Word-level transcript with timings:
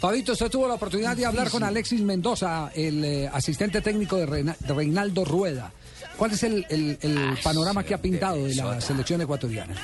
Fabito, 0.00 0.32
usted 0.32 0.48
tuvo 0.50 0.66
la 0.66 0.74
oportunidad 0.74 1.14
de 1.16 1.26
hablar 1.26 1.50
con 1.50 1.62
Alexis 1.62 2.00
Mendoza, 2.00 2.70
el 2.74 3.04
eh, 3.04 3.28
asistente 3.32 3.82
técnico 3.82 4.16
de, 4.16 4.24
Reina- 4.26 4.56
de 4.58 4.72
Reinaldo 4.74 5.24
Rueda. 5.26 5.72
¿Cuál 6.16 6.32
es 6.32 6.42
el, 6.42 6.64
el- 6.70 6.98
el 7.02 7.38
panorama 7.44 7.84
que 7.84 7.92
ha 7.94 7.98
pintado 8.00 8.36
de 8.46 8.54
la 8.54 8.80
selección 8.80 9.20
ecuatoriana? 9.20 9.74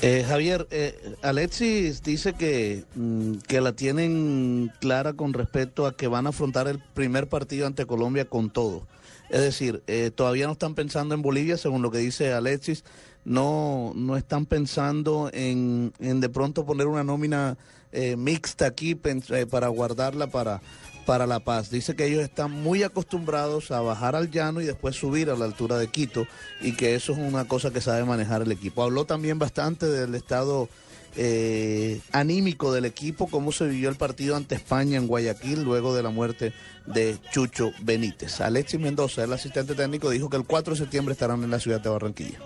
Eh, 0.00 0.24
Javier, 0.26 0.66
eh, 0.70 1.14
Alexis 1.22 2.02
dice 2.02 2.32
que, 2.34 2.84
mm, 2.94 3.34
que 3.46 3.60
la 3.60 3.72
tienen 3.72 4.72
clara 4.80 5.12
con 5.12 5.34
respecto 5.34 5.86
a 5.86 5.94
que 5.96 6.06
van 6.08 6.26
a 6.26 6.30
afrontar 6.30 6.66
el 6.68 6.78
primer 6.78 7.28
partido 7.28 7.66
ante 7.66 7.84
Colombia 7.84 8.24
con 8.24 8.48
todo. 8.50 8.86
Es 9.28 9.40
decir, 9.42 9.82
eh, 9.88 10.10
todavía 10.14 10.46
no 10.46 10.52
están 10.52 10.74
pensando 10.74 11.14
en 11.14 11.20
Bolivia, 11.20 11.58
según 11.58 11.82
lo 11.82 11.90
que 11.90 11.98
dice 11.98 12.32
Alexis, 12.32 12.82
no, 13.28 13.92
no 13.94 14.16
están 14.16 14.46
pensando 14.46 15.30
en, 15.32 15.92
en 16.00 16.20
de 16.20 16.28
pronto 16.28 16.64
poner 16.64 16.86
una 16.86 17.04
nómina 17.04 17.58
eh, 17.92 18.16
mixta 18.16 18.66
aquí 18.66 18.98
eh, 19.04 19.46
para 19.46 19.68
guardarla 19.68 20.28
para, 20.28 20.62
para 21.04 21.26
La 21.26 21.40
Paz. 21.40 21.70
Dice 21.70 21.94
que 21.94 22.06
ellos 22.06 22.22
están 22.22 22.50
muy 22.50 22.82
acostumbrados 22.82 23.70
a 23.70 23.80
bajar 23.80 24.16
al 24.16 24.30
llano 24.30 24.60
y 24.60 24.66
después 24.66 24.96
subir 24.96 25.30
a 25.30 25.36
la 25.36 25.44
altura 25.44 25.76
de 25.76 25.88
Quito 25.88 26.26
y 26.62 26.74
que 26.74 26.94
eso 26.94 27.12
es 27.12 27.18
una 27.18 27.46
cosa 27.46 27.70
que 27.70 27.82
sabe 27.82 28.04
manejar 28.04 28.42
el 28.42 28.52
equipo. 28.52 28.82
Habló 28.82 29.04
también 29.04 29.38
bastante 29.38 29.86
del 29.86 30.14
estado 30.14 30.68
eh, 31.16 32.00
anímico 32.12 32.72
del 32.72 32.84
equipo, 32.84 33.28
cómo 33.28 33.52
se 33.52 33.66
vivió 33.66 33.88
el 33.88 33.96
partido 33.96 34.36
ante 34.36 34.54
España 34.54 34.96
en 34.96 35.06
Guayaquil 35.06 35.62
luego 35.62 35.94
de 35.94 36.02
la 36.02 36.10
muerte 36.10 36.52
de 36.86 37.18
Chucho 37.30 37.72
Benítez. 37.82 38.40
Alexis 38.40 38.80
Mendoza, 38.80 39.24
el 39.24 39.32
asistente 39.32 39.74
técnico, 39.74 40.10
dijo 40.10 40.28
que 40.28 40.36
el 40.36 40.44
4 40.44 40.74
de 40.74 40.78
septiembre 40.78 41.12
estarán 41.12 41.42
en 41.42 41.50
la 41.50 41.60
ciudad 41.60 41.80
de 41.80 41.90
Barranquilla. 41.90 42.38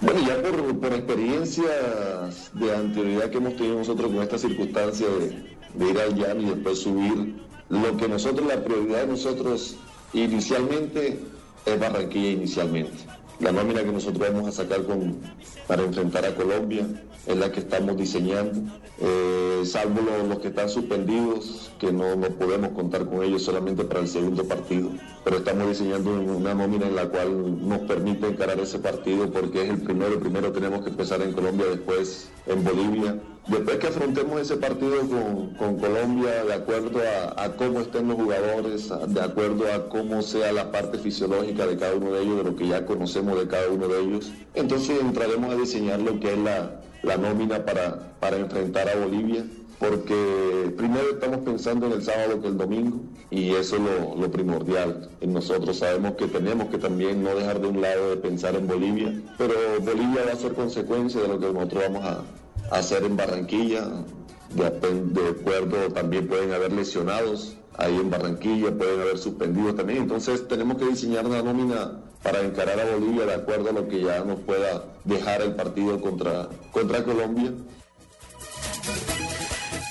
Bueno, 0.00 0.20
ya 0.26 0.40
por, 0.42 0.78
por 0.78 0.92
experiencias 0.92 2.50
de 2.54 2.74
anterioridad 2.74 3.30
que 3.30 3.38
hemos 3.38 3.56
tenido 3.56 3.78
nosotros 3.78 4.12
con 4.12 4.22
esta 4.22 4.38
circunstancia 4.38 5.06
de, 5.06 5.58
de 5.74 5.90
ir 5.90 5.98
al 5.98 6.14
llano 6.14 6.42
y 6.42 6.46
después 6.46 6.78
subir, 6.80 7.34
lo 7.68 7.96
que 7.96 8.08
nosotros, 8.08 8.46
la 8.46 8.62
prioridad 8.64 9.02
de 9.02 9.06
nosotros 9.08 9.76
inicialmente 10.12 11.18
es 11.66 11.80
Barranquilla 11.80 12.30
inicialmente. 12.30 13.17
La 13.40 13.52
nómina 13.52 13.84
que 13.84 13.92
nosotros 13.92 14.18
vamos 14.32 14.48
a 14.48 14.52
sacar 14.52 14.82
con, 14.82 15.16
para 15.68 15.82
enfrentar 15.84 16.24
a 16.24 16.34
Colombia 16.34 16.86
es 17.24 17.36
la 17.36 17.52
que 17.52 17.60
estamos 17.60 17.96
diseñando, 17.96 18.72
eh, 18.98 19.62
salvo 19.64 20.00
los, 20.28 20.38
que 20.40 20.48
están 20.48 20.68
suspendidos, 20.68 21.70
que 21.78 21.92
no, 21.92 22.16
no 22.16 22.30
podemos 22.30 22.70
contar 22.70 23.06
con 23.06 23.22
ellos 23.22 23.42
solamente 23.42 23.84
para 23.84 24.00
el 24.00 24.08
segundo 24.08 24.44
partido. 24.44 24.90
Pero 25.24 25.36
estamos 25.36 25.68
diseñando 25.68 26.10
una 26.10 26.54
nómina 26.54 26.88
en 26.88 26.96
la 26.96 27.08
cual 27.08 27.68
nos 27.68 27.80
permite 27.80 28.26
encarar 28.26 28.58
ese 28.58 28.80
partido 28.80 29.30
porque 29.30 29.62
es 29.62 29.70
el 29.70 29.82
primero. 29.82 30.18
Primero 30.18 30.50
tenemos 30.50 30.82
que 30.82 30.90
empezar 30.90 31.22
en 31.22 31.32
Colombia, 31.32 31.66
después 31.66 32.28
en 32.48 32.64
Bolivia. 32.64 33.16
Después 33.48 33.78
que 33.78 33.86
afrontemos 33.86 34.42
ese 34.42 34.56
partido 34.58 35.00
con, 35.08 35.54
con 35.54 35.78
Colombia, 35.78 36.44
de 36.44 36.52
acuerdo 36.52 37.00
a, 37.34 37.56
cómo 37.56 37.80
estén 37.80 38.08
los 38.08 38.16
jugadores, 38.16 38.90
de 39.08 39.20
acuerdo 39.22 39.72
a 39.72 39.88
cómo 39.88 40.20
sea 40.20 40.52
la 40.52 40.70
parte 40.70 40.98
fisiológica 40.98 41.66
de 41.66 41.78
cada 41.78 41.94
uno 41.94 42.12
de 42.12 42.22
ellos, 42.22 42.36
de 42.36 42.44
lo 42.44 42.56
que 42.56 42.68
ya 42.68 42.84
conocemos 42.84 43.38
de 43.38 43.48
cada 43.48 43.68
uno 43.70 43.88
de 43.88 44.00
ellos, 44.00 44.32
entonces 44.54 45.00
entraremos 45.00 45.50
a 45.50 45.56
diseñar 45.56 46.00
lo 46.00 46.20
que 46.20 46.32
es 46.34 46.38
la, 46.38 46.80
la 47.02 47.16
nómina 47.16 47.64
para, 47.64 48.12
para 48.20 48.36
enfrentar 48.36 48.86
a 48.90 48.96
Bolivia. 48.96 49.44
Porque 49.78 50.74
primero 50.76 51.10
estamos 51.10 51.38
pensando 51.38 51.86
en 51.86 51.92
el 51.92 52.02
sábado 52.02 52.40
que 52.40 52.48
el 52.48 52.58
domingo 52.58 53.00
y 53.30 53.50
eso 53.50 53.76
es 53.76 53.82
lo, 54.18 54.30
primordial. 54.30 55.08
Nosotros 55.24 55.78
sabemos 55.78 56.14
que 56.14 56.26
tenemos 56.26 56.68
que 56.68 56.78
también 56.78 57.22
no 57.22 57.34
dejar 57.34 57.60
de 57.60 57.68
un 57.68 57.80
lado 57.80 58.10
de 58.10 58.16
pensar 58.16 58.56
en 58.56 58.66
Bolivia, 58.66 59.12
pero 59.36 59.54
Bolivia 59.80 60.24
va 60.26 60.32
a 60.32 60.36
ser 60.36 60.54
consecuencia 60.54 61.20
de 61.20 61.28
lo 61.28 61.38
que 61.38 61.52
nosotros 61.52 61.82
vamos 61.84 62.04
a, 62.04 62.24
hacer 62.76 63.04
en 63.04 63.16
Barranquilla. 63.16 64.04
De 64.50 64.66
acuerdo, 64.66 65.92
también 65.92 66.26
pueden 66.26 66.52
haber 66.52 66.72
lesionados 66.72 67.56
ahí 67.76 67.94
en 67.96 68.10
Barranquilla, 68.10 68.76
pueden 68.76 69.00
haber 69.00 69.18
suspendidos 69.18 69.76
también. 69.76 70.02
Entonces 70.02 70.48
tenemos 70.48 70.78
que 70.78 70.86
diseñar 70.86 71.26
una 71.26 71.42
nómina 71.42 72.00
para 72.22 72.40
encarar 72.40 72.80
a 72.80 72.96
Bolivia 72.96 73.26
de 73.26 73.34
acuerdo 73.34 73.70
a 73.70 73.72
lo 73.72 73.88
que 73.88 74.00
ya 74.00 74.24
nos 74.24 74.40
pueda 74.40 74.84
dejar 75.04 75.42
el 75.42 75.54
partido 75.54 76.00
contra, 76.00 76.48
contra 76.72 77.04
Colombia. 77.04 77.52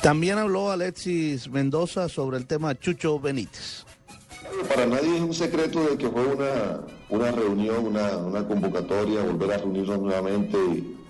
También 0.07 0.38
habló 0.38 0.72
Alexis 0.72 1.50
Mendoza 1.50 2.07
sobre 2.07 2.38
el 2.38 2.45
tema 2.45 2.79
Chucho 2.79 3.19
Benítez. 3.19 3.84
Para 4.69 4.85
nadie 4.85 5.18
es 5.18 5.22
un 5.22 5.34
secreto 5.34 5.84
de 5.84 5.97
que 5.97 6.07
fue 6.07 6.25
una, 6.28 6.79
una 7.09 7.31
reunión, 7.34 7.88
una, 7.88 8.16
una 8.16 8.47
convocatoria, 8.47 9.23
volver 9.23 9.51
a 9.51 9.57
reunirnos 9.57 10.00
nuevamente 10.00 10.57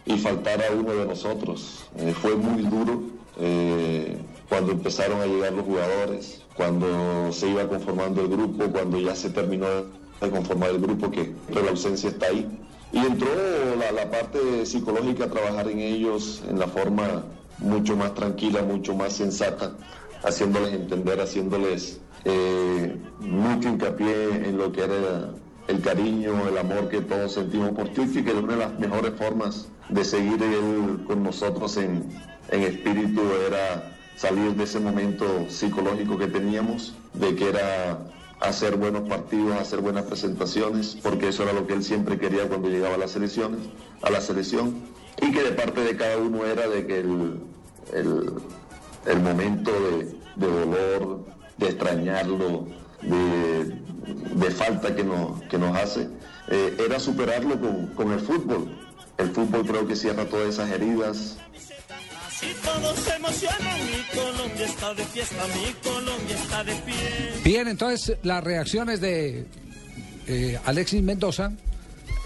y, 0.04 0.18
faltar 0.18 0.64
a 0.64 0.72
uno 0.72 0.96
de 0.96 1.06
nosotros. 1.06 1.88
Eh, 1.98 2.12
fue 2.20 2.36
muy 2.38 2.64
duro 2.64 3.04
eh, 3.40 4.18
cuando 4.50 4.72
empezaron 4.72 5.22
a 5.22 5.28
llegar 5.28 5.54
los 5.54 5.68
jugadores, 5.68 6.42
cuando 6.56 7.32
se 7.32 7.50
iba 7.50 7.68
conformando 7.68 8.22
el 8.22 8.30
grupo, 8.30 8.66
cuando 8.72 9.00
ya 9.00 9.16
se 9.16 9.30
terminó 9.30 9.68
de 10.22 10.30
conformar 10.32 10.72
el 10.72 10.80
grupo, 10.80 11.12
que 11.12 11.36
pero 11.48 11.62
la 11.62 11.70
ausencia 11.70 12.10
está 12.10 12.26
ahí. 12.30 12.50
Y 12.92 12.98
entró 12.98 13.30
la, 13.78 13.92
la 13.92 14.10
parte 14.10 14.66
psicológica 14.66 15.26
a 15.26 15.30
trabajar 15.30 15.70
en 15.70 15.82
ellos 15.82 16.42
en 16.50 16.58
la 16.58 16.68
forma 16.68 17.26
mucho 17.60 17.96
más 17.96 18.14
tranquila, 18.14 18.62
mucho 18.62 18.96
más 18.96 19.14
sensata, 19.14 19.74
haciéndoles 20.24 20.74
entender, 20.74 21.20
haciéndoles 21.20 22.00
eh, 22.26 22.96
mucho 23.20 23.70
hincapié 23.70 24.48
en 24.48 24.58
lo 24.58 24.72
que 24.72 24.84
era 24.84 25.32
el 25.68 25.82
cariño, 25.82 26.48
el 26.48 26.58
amor 26.58 26.90
que 26.90 27.02
todos 27.02 27.34
sentimos 27.34 27.72
por 27.72 27.92
Chuchi, 27.94 28.24
que 28.24 28.34
una 28.34 28.54
de 28.54 28.60
las 28.60 28.80
mejores 28.80 29.14
formas 29.18 29.68
de 29.90 30.04
seguir 30.04 30.42
él 30.42 31.04
con 31.06 31.24
nosotros 31.24 31.78
en, 31.78 32.10
en 32.50 32.64
espíritu 32.64 33.22
era 33.48 33.94
salir 34.16 34.56
de 34.56 34.64
ese 34.64 34.80
momento 34.80 35.26
psicológico 35.50 36.18
que 36.18 36.28
teníamos, 36.28 36.96
de 37.14 37.36
que 37.36 37.50
era 37.50 38.08
hacer 38.40 38.76
buenos 38.78 39.08
partidos, 39.08 39.56
hacer 39.58 39.82
buenas 39.82 40.06
presentaciones, 40.06 40.98
porque 41.02 41.30
eso 41.30 41.44
era 41.44 41.54
lo 41.54 41.68
que 41.68 41.74
él 41.74 41.84
siempre 41.84 42.18
quería 42.18 42.48
cuando 42.48 42.70
llegaba 42.70 42.96
a 42.96 42.98
las 42.98 43.12
selecciones, 43.12 43.60
a 44.02 44.10
la 44.10 44.22
selección, 44.22 44.76
y 45.22 45.32
que 45.32 45.44
de 45.44 45.52
parte 45.52 45.82
de 45.82 45.98
cada 45.98 46.18
uno 46.18 46.46
era 46.46 46.68
de 46.68 46.86
que 46.86 47.00
el, 47.00 47.40
el, 47.94 48.34
el 49.06 49.20
momento 49.22 49.72
de, 49.72 50.06
de 50.36 50.48
dolor, 50.52 51.26
de 51.58 51.68
extrañarlo, 51.68 52.68
de, 53.02 53.82
de 54.36 54.52
falta 54.52 54.96
que 54.96 55.04
nos, 55.04 55.42
que 55.44 55.58
nos 55.58 55.76
hace, 55.76 56.08
eh, 56.50 56.78
era 56.86 57.00
superarlo 57.00 57.60
con, 57.60 57.88
con 57.88 58.12
el 58.12 58.20
fútbol. 58.20 58.78
El 59.18 59.32
fútbol 59.32 59.66
creo 59.66 59.88
que 59.88 59.96
cierra 59.96 60.26
todas 60.26 60.50
esas 60.50 60.70
heridas. 60.70 61.38
Bien, 67.44 67.68
entonces 67.68 68.18
las 68.22 68.44
reacciones 68.44 69.02
de 69.02 69.48
eh, 70.28 70.60
Alexis 70.66 71.02
Mendoza 71.02 71.52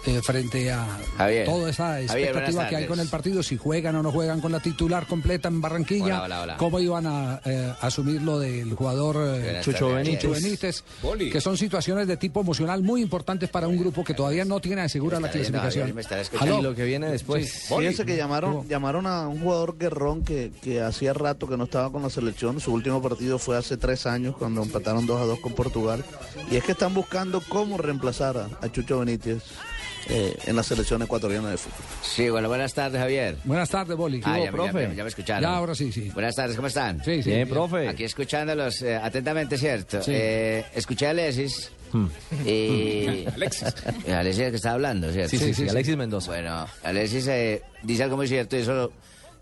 eh, 0.06 0.22
frente 0.24 0.72
a 0.72 0.86
Javier. 1.18 1.46
toda 1.46 1.70
esa 1.70 2.02
expectativa 2.02 2.68
que 2.68 2.76
hay 2.76 2.86
con 2.88 3.00
el 3.00 3.08
partido, 3.08 3.44
si 3.44 3.58
juegan 3.58 3.96
o 3.96 4.04
no 4.04 4.12
juegan 4.12 4.42
con 4.42 4.52
la 4.52 4.60
titular 4.60 5.06
completa 5.08 5.48
en 5.48 5.62
Barranquilla, 5.62 6.06
Hola, 6.06 6.24
hola, 6.24 6.42
hola. 6.42 6.58
cómo 6.58 6.80
iban 6.80 7.06
a 7.08 7.42
eh, 7.46 7.74
asumir 7.82 8.22
lo 8.22 8.40
del 8.40 8.74
jugador 8.74 9.18
eh, 9.42 9.62
Chucho. 9.64 9.90
Benítez, 9.94 10.32
Benítez, 10.44 10.84
que 11.32 11.42
son 11.42 11.58
situaciones 11.58 12.08
de 12.08 12.18
tipo 12.18 12.42
emocional 12.42 12.82
muy 12.82 13.02
importantes 13.02 13.50
para 13.50 13.68
un 13.68 13.78
grupo 13.78 14.04
que 14.04 14.14
todavía 14.14 14.46
no 14.46 14.60
tiene 14.60 14.82
asegura 14.82 15.20
la 15.20 15.30
clasificación. 15.30 15.94
Javier. 16.34 16.60
Y 16.60 16.62
lo 16.64 16.76
que 16.76 16.84
viene 16.86 17.10
después. 17.12 17.52
Sí. 17.52 17.74
Fíjense 17.76 18.06
que 18.06 18.18
llamaron, 18.18 18.52
¿Cómo? 18.58 18.66
llamaron 18.68 19.06
a 19.08 19.28
un 19.28 19.40
jugador 19.40 19.78
guerrón 19.78 20.24
que, 20.24 20.52
que 20.62 20.82
hacía 20.82 21.14
rato 21.14 21.48
que 21.48 21.58
no 21.58 21.66
estaba 21.66 21.92
con 21.92 22.02
la 22.02 22.10
selección. 22.10 22.60
Su 22.60 22.74
último 22.74 23.02
partido 23.02 23.38
fue 23.40 23.58
hace 23.58 23.78
tres 23.78 24.06
años 24.06 24.36
cuando 24.38 24.64
empataron 24.64 25.06
2 25.06 25.22
a 25.22 25.26
2 25.26 25.40
con 25.40 25.54
Portugal. 25.54 26.04
Y 26.50 26.56
es 26.56 26.64
que 26.64 26.72
están 26.74 26.94
buscando 26.94 27.42
cómo 27.48 27.78
reemplazar 27.78 28.38
a, 28.38 28.50
a 28.66 28.72
Chucho 28.72 29.00
Benítez 29.00 29.44
eh, 30.10 30.36
en 30.46 30.56
la 30.56 30.64
selección 30.64 31.02
ecuatoriana 31.02 31.50
de 31.50 31.58
fútbol. 31.58 31.86
Sí, 32.02 32.30
bueno, 32.30 32.48
buenas 32.48 32.74
tardes, 32.74 33.00
Javier. 33.00 33.38
Buenas 33.44 33.70
tardes, 33.70 33.96
Boli. 33.98 34.22
Ah, 34.24 34.36
¿Qué 34.38 34.46
ya, 34.46 34.52
profe? 34.52 34.96
ya 34.96 35.04
me 35.04 35.10
escucharon. 35.10 35.42
Ya, 35.44 35.56
ahora 35.56 35.76
sí, 35.76 35.92
sí. 35.92 36.10
Buenas 36.14 36.36
tardes, 36.36 36.56
¿cómo 36.56 36.68
están? 36.68 36.98
Sí, 37.04 37.24
sí. 37.24 37.30
Bien, 37.30 37.46
bien. 37.46 37.50
profe. 37.50 37.88
Aquí 37.88 38.04
escuchándolos 38.04 38.82
eh, 38.82 38.96
atentamente, 38.96 39.58
¿cierto? 39.58 40.02
Sí. 40.02 40.12
Eh, 40.14 40.66
escuché 40.74 41.08
a 41.08 41.10
Alexis. 41.12 41.72
Y... 42.46 43.26
Alexis. 43.34 43.74
Alexis 44.08 44.40
es 44.40 44.46
el 44.46 44.50
que 44.52 44.56
está 44.58 44.72
hablando, 44.72 45.12
¿cierto? 45.12 45.30
Sí, 45.30 45.38
sí, 45.38 45.46
sí, 45.46 45.54
sí, 45.54 45.64
sí. 45.64 45.70
Alexis 45.70 45.98
Mendoza. 45.98 46.32
Bueno, 46.32 46.68
Alexis 46.84 47.28
eh, 47.28 47.62
dice 47.84 48.04
algo 48.04 48.18
muy 48.18 48.28
cierto 48.28 48.58
y 48.58 48.62
eso 48.62 48.92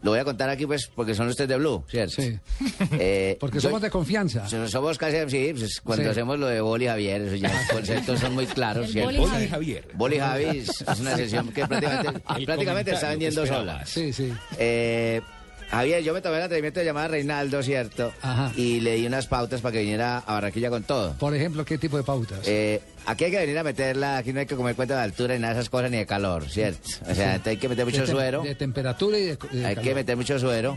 lo, 0.02 0.12
voy 0.12 0.20
a 0.20 0.24
contar 0.26 0.50
aquí, 0.50 0.66
pues, 0.66 0.88
porque 0.96 1.14
son 1.14 1.28
ustedes 1.28 1.50
de 1.50 1.58
Blue, 1.58 1.84
¿cierto? 1.90 2.22
Sí. 2.22 2.38
Eh, 2.92 3.38
Porque 3.40 3.58
yo- 3.58 3.62
somos 3.70 3.82
de 3.82 3.90
confianza. 3.90 4.48
so- 4.48 4.68
Somos 4.68 4.98
casi, 4.98 5.18
sí, 5.30 5.54
pues, 5.58 5.82
cuando 5.82 6.06
Sí. 6.06 6.10
hacemos 6.12 6.40
lo 6.40 6.48
de 6.48 6.62
Boli 6.62 6.88
Javier, 6.88 7.22
eso 7.22 7.36
ya, 7.36 7.50
los 7.54 7.68
conceptos 7.72 8.20
son 8.20 8.34
muy 8.34 8.46
claros, 8.48 8.90
¿cierto? 8.92 9.20
Boli 9.22 9.48
Javier. 9.48 9.88
Boli 9.94 10.20
Javi 10.20 10.60
es 10.60 10.70
es 10.82 11.00
una 11.00 11.16
sesión 11.16 11.50
que 11.50 11.66
prácticamente, 11.68 12.20
prácticamente 12.46 12.92
está 12.92 13.10
vendiendo 13.10 13.46
sola. 13.46 13.86
Sí, 13.86 14.12
sí. 14.14 14.34
Eh, 14.58 15.22
Javier, 15.72 16.02
yo 16.04 16.14
me 16.14 16.22
tomé 16.22 16.38
el 16.38 16.44
atrevimiento 16.44 16.80
de 16.80 16.86
llamar 16.88 17.06
a 17.06 17.08
Reinaldo, 17.10 17.62
¿cierto? 17.62 18.12
Ajá. 18.24 18.52
Y 18.56 18.80
le 18.80 18.96
di 18.96 19.06
unas 19.06 19.28
pautas 19.28 19.62
para 19.62 19.74
que 19.74 19.80
viniera 19.82 20.18
a 20.18 20.34
Barranquilla 20.34 20.70
con 20.72 20.82
todo. 20.84 21.14
Por 21.20 21.36
ejemplo, 21.36 21.64
¿qué 21.64 21.78
tipo 21.78 21.96
de 21.98 22.04
pautas? 22.04 22.40
Eh, 22.48 22.82
aquí 23.06 23.26
hay 23.26 23.32
que 23.32 23.38
venir 23.38 23.58
a 23.60 23.64
meterla, 23.64 24.18
aquí 24.18 24.34
no 24.34 24.40
hay 24.40 24.48
que 24.48 24.56
comer 24.56 24.76
cuenta 24.76 24.96
de 24.96 25.02
altura 25.04 25.36
ni 25.36 25.42
nada 25.42 25.54
de 25.54 25.60
esas 25.60 25.70
cosas 25.70 25.92
ni 25.92 25.98
de 25.98 26.06
calor, 26.08 26.50
¿cierto? 26.50 26.90
O 27.10 27.14
sea, 27.14 27.40
hay 27.46 27.58
que 27.58 27.70
meter 27.70 27.86
mucho 27.86 28.02
de, 28.02 28.08
suero, 28.08 28.42
de 28.42 28.56
temperatura 28.56 29.20
y 29.20 29.26
de, 29.26 29.36
de 29.52 29.66
hay 29.66 29.76
calor. 29.76 29.84
que 29.90 29.96
meter 29.96 30.18
mucho 30.18 30.40
suero, 30.40 30.76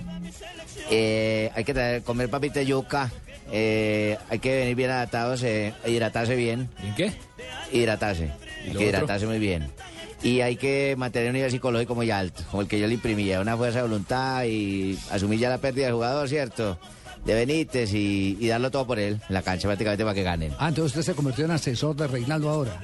eh, 0.91 1.51
hay 1.55 1.65
que 1.65 1.75
traer- 1.75 2.03
comer 2.03 2.29
papita 2.29 2.61
de 2.61 2.67
yuca, 2.67 3.11
eh, 3.51 4.19
hay 4.29 4.39
que 4.41 4.55
venir 4.57 4.75
bien 4.77 4.91
adaptados, 4.91 5.43
eh, 5.43 5.73
hidratarse 5.87 6.37
bien, 6.37 6.69
¿En 6.85 6.95
qué? 6.95 7.13
hidratarse, 7.73 8.25
¿Y 8.25 8.29
hay 8.29 8.63
que 8.65 8.71
otro? 8.71 8.85
hidratarse 8.89 9.27
muy 9.27 9.39
bien. 9.39 9.71
Y 10.23 10.41
hay 10.41 10.57
que 10.57 10.95
mantener 10.97 11.31
un 11.31 11.35
nivel 11.35 11.51
psicológico 11.51 11.95
muy 11.97 12.11
alto, 12.11 12.43
como 12.51 12.63
el 12.63 12.69
que 12.69 12.79
yo 12.79 12.87
le 12.87 12.95
imprimía, 12.95 13.41
una 13.41 13.57
fuerza 13.57 13.79
de 13.79 13.83
voluntad 13.83 14.45
y 14.45 14.97
asumir 15.11 15.41
ya 15.41 15.51
la 15.51 15.59
pérdida 15.59 15.87
del 15.87 15.95
jugador, 15.95 16.29
¿cierto? 16.29 16.79
De 17.25 17.35
Benítez 17.35 17.93
y, 17.95 18.37
y 18.41 18.49
darlo 18.49 18.71
todo 18.71 18.87
por 18.87 18.99
él, 18.99 19.21
en 19.29 19.35
la 19.35 19.43
cancha 19.43 19.69
prácticamente 19.69 20.03
para 20.03 20.15
que 20.15 20.23
ganen. 20.25 20.53
Ah, 20.59 20.69
entonces 20.71 20.97
usted 20.99 21.13
se 21.13 21.15
convirtió 21.17 21.45
en 21.45 21.53
asesor 21.53 21.95
de 21.95 22.09
Reinaldo 22.09 22.51
ahora. 22.51 22.81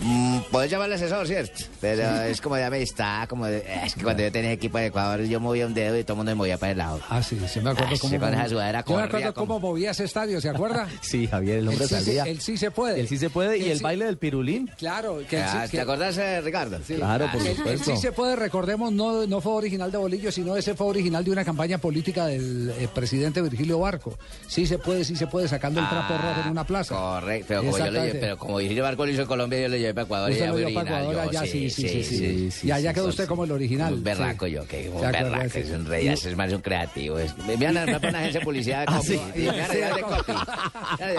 Mm, 0.00 0.38
Puedes 0.50 0.70
llamarle 0.70 0.94
asesor, 0.96 1.26
¿cierto? 1.26 1.64
Pero 1.80 2.22
es 2.22 2.40
como 2.40 2.56
de 2.56 2.64
amistad, 2.64 3.28
como 3.28 3.46
de... 3.46 3.62
Es 3.84 3.94
que 3.94 4.02
cuando 4.02 4.22
yo 4.22 4.32
tenía 4.32 4.52
equipo 4.52 4.78
de 4.78 4.86
Ecuador, 4.86 5.20
yo 5.24 5.38
movía 5.38 5.66
un 5.66 5.74
dedo 5.74 5.98
y 5.98 6.02
todo 6.02 6.14
el 6.14 6.16
mundo 6.18 6.30
me 6.32 6.34
movía 6.34 6.56
para 6.58 6.72
el 6.72 6.78
lado. 6.78 7.00
Ah, 7.08 7.22
sí, 7.22 7.38
sí 7.46 7.60
me 7.60 7.70
acuerdo 7.70 7.90
Ay, 7.92 7.98
cómo... 7.98 8.12
sí, 8.14 8.18
con 8.18 8.34
esa 8.34 8.48
sudadera 8.48 8.84
Yo 8.86 8.96
me 8.96 9.02
corría 9.02 9.06
acuerdo 9.28 9.34
como- 9.34 9.54
cómo 9.60 9.68
movía 9.72 9.90
ese 9.90 10.04
estadio, 10.04 10.40
¿se 10.40 10.48
acuerda? 10.48 10.88
Sí, 11.02 11.26
Javier, 11.26 11.58
el 11.58 11.68
hombre 11.68 11.84
el, 11.84 11.88
sí, 11.90 11.94
se- 11.96 12.04
salía. 12.04 12.24
el 12.24 12.40
sí 12.40 12.56
se 12.56 12.70
puede. 12.70 12.98
El 13.00 13.08
sí 13.08 13.18
se 13.18 13.30
puede 13.30 13.58
y 13.58 13.64
El 13.64 13.70
el 13.72 13.78
sí- 13.78 13.84
baile 13.84 14.06
del 14.06 14.16
pirulín. 14.18 14.70
Claro, 14.78 15.20
que 15.28 15.38
Ah, 15.38 15.64
sí, 15.66 15.70
¿Te 15.72 15.76
que- 15.76 15.80
acordás, 15.82 16.16
eh, 16.18 16.40
Ricardo? 16.40 16.78
Claro, 16.86 17.28
por 17.30 17.40
el- 17.40 17.46
el 17.48 17.56
supuesto. 17.56 17.90
sí 17.94 17.96
se 18.00 18.12
puede, 18.12 18.34
recordemos, 18.36 18.92
no, 18.92 19.26
no 19.26 19.40
fue 19.40 19.52
original 19.52 19.92
de 19.92 19.98
Bolillo, 19.98 20.32
sino 20.32 20.56
ese 20.56 20.74
fue 20.74 20.86
original 20.86 21.22
de 21.22 21.30
una 21.30 21.44
campaña 21.44 21.78
política 21.78 22.26
del 22.26 22.70
eh, 22.78 22.88
presidente 22.92 23.42
Virgilio 23.42 23.73
Barco. 23.78 24.16
Sí 24.46 24.66
se 24.66 24.78
puede, 24.78 25.04
sí 25.04 25.16
se 25.16 25.26
puede, 25.26 25.48
sacando 25.48 25.80
el 25.80 25.88
trapo 25.88 26.14
ah, 26.14 26.18
rojo 26.18 26.40
en 26.40 26.48
ah, 26.48 26.50
una 26.50 26.64
plaza. 26.64 26.94
Correcto, 26.94 27.46
pero 27.48 27.60
como, 27.62 27.78
yo 27.78 27.90
le, 27.90 28.14
pero 28.14 28.38
como 28.38 28.58
Barco 28.82 29.06
lo 29.06 29.12
hizo 29.12 29.22
en 29.22 29.28
Colombia, 29.28 29.60
yo 29.60 29.68
lo 29.68 29.76
llevé 29.76 29.94
para 29.94 30.04
Ecuador. 30.04 30.30
Y 30.32 30.34
Ecuador, 30.34 31.18
allá, 31.18 31.40
sí, 31.46 31.70
sí, 31.70 31.88
sí, 31.88 32.04
sí, 32.04 32.50
sí, 32.50 32.66
Y 32.66 32.70
allá 32.70 32.92
quedó 32.92 33.08
usted 33.08 33.26
como 33.26 33.44
el 33.44 33.52
original. 33.52 33.94
Un 33.94 34.04
berraco 34.04 34.46
yo, 34.46 34.66
que 34.66 34.88
un 34.88 35.00
berraco, 35.00 35.58
es 35.58 35.70
un 35.70 35.86
rey, 35.86 36.08
es 36.08 36.36
más 36.36 36.52
un 36.52 36.60
creativo. 36.60 37.18
Es, 37.18 37.36
me 37.38 37.56
van 37.56 37.76
a 37.78 37.84
una 37.84 38.18
agencia 38.18 38.40
de 38.40 38.44
publicidad 38.44 38.80
de 38.80 38.86
ah, 38.88 38.96
copy. 38.96 39.16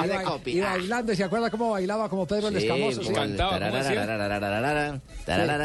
de 0.08 0.24
copy. 0.24 0.52
Y 0.52 0.60
bailando, 0.60 1.16
¿se 1.16 1.24
acuerda 1.24 1.50
cómo 1.50 1.72
bailaba 1.72 2.10
como 2.10 2.26
Pedro 2.26 2.50
el 2.50 2.58
Escamoso? 2.58 3.02
Cantaba, 3.14 3.60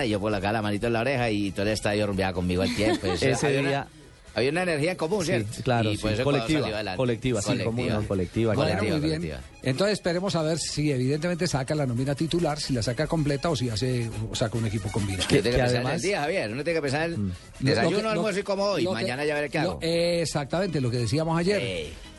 Y 0.05 0.11
yo 0.11 0.21
por 0.21 0.35
acá 0.35 0.53
la 0.53 0.63
manito 0.63 0.87
en 0.87 0.93
la 0.93 1.01
oreja 1.01 1.31
y 1.31 1.51
todo 1.53 1.63
el 1.63 1.73
estadio 1.73 2.07
rumbeaba 2.07 2.33
conmigo 2.33 2.63
al 2.63 2.75
tiempo. 2.75 3.07
Ese 3.07 3.63
día 3.63 3.87
había 4.35 4.51
una 4.51 4.63
energía 4.63 4.93
en 4.93 4.97
común, 4.97 5.21
Sí, 5.25 5.33
¿cierto? 5.33 5.63
claro, 5.63 5.91
Y 5.91 5.97
sí, 5.97 6.03
colectiva, 6.23 6.67
adelante. 6.67 6.97
colectiva, 6.97 7.43
sí, 7.43 7.59
común, 7.59 7.89
no, 7.89 8.03
colectiva, 8.07 8.55
Bueno, 8.55 8.71
claro. 8.73 8.83
muy 8.89 9.01
bien. 9.01 9.21
colectiva. 9.21 9.41
Entonces 9.63 9.93
esperemos 9.95 10.35
a 10.37 10.43
ver 10.43 10.59
si 10.59 10.91
evidentemente 10.91 11.47
saca 11.47 11.75
la 11.75 11.87
nómina 11.87 12.15
titular, 12.15 12.59
si 12.61 12.73
la 12.73 12.83
saca 12.83 13.07
completa 13.07 13.51
o 13.51 13.57
si 13.57 13.69
hace 13.69 14.09
o 14.31 14.35
saca 14.35 14.57
un 14.57 14.67
equipo 14.67 14.91
combinado. 14.91 15.25
Uno 15.25 15.29
tiene 15.29 15.43
que, 15.43 15.51
que 15.51 15.57
pensar 15.57 15.71
en 15.71 15.77
además- 15.77 15.95
el 15.97 16.03
día, 16.03 16.21
Javier. 16.23 16.51
Uno 16.53 16.65
tiene 16.65 16.79
que 16.79 16.83
pensar 16.83 17.03
en 17.11 17.29
Lo- 17.29 17.35
desayuno, 17.61 17.97
lo 17.97 18.03
que- 18.03 18.09
almuerzo 18.09 18.41
y 18.41 18.43
como 18.43 18.65
hoy. 18.65 18.85
que- 18.87 18.91
Mañana 18.93 19.25
ya 19.25 19.35
veré 19.35 19.51
qué 19.51 19.59
lo- 19.61 19.71
hago. 19.73 19.79
exactamente, 19.83 20.81
lo 20.81 20.91
que 20.91 20.99
decíamos 20.99 21.39
ayer. 21.39 21.61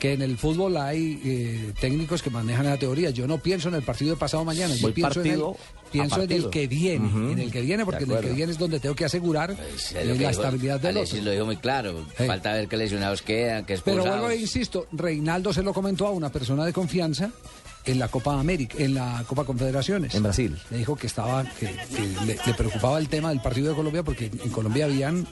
Que 0.02 0.14
en 0.14 0.24
el 0.24 0.36
fútbol 0.36 0.78
hay 0.78 1.22
eh, 1.24 1.74
técnicos 1.80 2.24
que 2.24 2.32
manejan 2.32 2.66
la 2.66 2.76
teoría. 2.76 3.12
Yo 3.12 3.28
no 3.28 3.38
pienso 3.38 3.70
en 3.70 3.76
el 3.76 3.84
partido 3.84 4.16
de 4.16 4.18
pasado 4.18 4.44
mañana, 4.44 4.74
yo 4.74 4.82
Voy 4.82 4.94
pienso, 4.94 5.22
en 5.22 5.28
el, 5.28 5.44
pienso 5.92 6.24
en 6.24 6.50
que 6.50 6.66
viene, 6.66 7.08
en 7.32 7.38
el 7.38 7.52
que 7.52 7.62
viene, 7.62 7.86
porque 7.86 8.06
en 8.06 8.12
el 8.12 8.20
que 8.20 8.32
viene 8.32 8.52
es 8.52 8.58
donde 8.58 8.80
tengo 8.80 8.96
que 8.96 9.06
asegurar 9.06 9.56
Pues, 9.56 9.92
eh, 9.92 10.16
que 10.18 10.24
la 10.24 10.32
estabilidad 10.32 10.80
del 10.80 10.98
Alexis 10.98 11.20
otro. 11.20 11.26
lo 11.26 11.32
dijo 11.34 11.46
muy 11.46 11.58
claro. 11.58 12.04
Ey. 12.18 12.26
Falta 12.26 12.52
ver 12.52 12.68
qué 12.68 12.78
lesionados 12.78 13.22
quedan, 13.22 13.64
qué 13.64 13.78
Pero 13.86 14.04
vuelvo 14.04 14.32
e 14.32 14.38
insisto, 14.38 14.88
Reinaldo 14.92 15.54
se 15.54 15.62
lo 15.62 15.72
comentó 15.72 16.08
a 16.08 16.12
una 16.12 16.32
persona 16.32 16.66
de 16.66 16.74
confianza 16.74 17.30
en 17.86 18.00
la 18.00 18.08
Copa 18.08 18.40
América, 18.40 18.76
en 18.80 18.94
la 18.94 19.24
Copa 19.28 19.44
Confederaciones. 19.44 20.14
En 20.16 20.24
Brasil. 20.24 20.58
Le 20.70 20.78
dijo 20.78 20.96
que 20.96 21.08
estaba, 21.08 21.44
que, 21.44 21.68
que 21.68 22.26
le, 22.26 22.38
le 22.46 22.54
preocupaba 22.54 23.00
el 23.00 23.10
tema 23.10 23.30
del 23.30 23.42
partido 23.42 23.70
de 23.70 23.76
Colombia 23.76 24.04
porque 24.04 24.26
en 24.26 24.50
Colombia 24.52 24.86
habían 24.86 25.26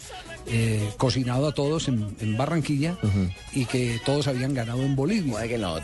eh, 0.48 0.90
cocinado 0.98 1.48
a 1.48 1.54
todos 1.54 1.88
en, 1.90 2.16
en 2.20 2.36
Barranquilla 2.36 2.98
y 3.54 3.66
que 3.66 4.00
todos 4.04 4.28
habían 4.28 4.54
ganado 4.54 4.82
en 4.82 4.96
Bolivia. 4.96 5.48
Que 5.48 5.58
no. 5.58 5.76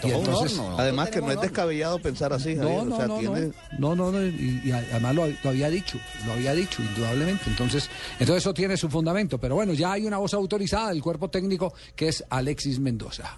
Además 0.77 1.09
que 1.09 1.21
no 1.21 1.31
es 1.31 1.41
descabellado 1.41 1.99
pensar 1.99 2.33
así, 2.33 2.55
Javier. 2.55 2.77
No, 2.77 2.85
no, 2.85 2.95
o 2.95 2.97
sea, 2.97 3.07
no, 3.07 3.17
tiene... 3.19 3.51
no, 3.77 3.95
no, 3.95 4.11
no, 4.11 4.25
y, 4.25 4.61
y 4.65 4.71
además 4.71 5.15
lo, 5.15 5.27
lo 5.27 5.49
había 5.49 5.69
dicho, 5.69 5.99
lo 6.25 6.33
había 6.33 6.53
dicho, 6.53 6.81
indudablemente. 6.81 7.43
Entonces, 7.47 7.89
entonces 8.19 8.37
eso 8.43 8.53
tiene 8.53 8.75
su 8.75 8.89
fundamento. 8.89 9.37
Pero 9.37 9.55
bueno, 9.55 9.73
ya 9.73 9.91
hay 9.93 10.05
una 10.07 10.17
voz 10.17 10.33
autorizada 10.33 10.89
del 10.89 11.01
cuerpo 11.03 11.29
técnico 11.29 11.73
que 11.95 12.07
es 12.07 12.23
Alexis 12.29 12.79
Mendoza. 12.79 13.37